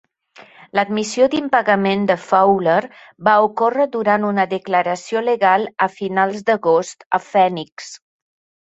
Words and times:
L'admissió 0.77 1.27
d'impagament 1.33 2.07
de 2.11 2.15
Fowler 2.23 2.79
va 3.29 3.37
ocórrer 3.51 3.87
durant 3.99 4.27
una 4.33 4.49
declaració 4.57 5.25
legal 5.29 5.71
a 5.89 5.91
finals 6.01 6.45
d'agost 6.51 7.09
a 7.21 7.23
Fènix. 7.33 7.97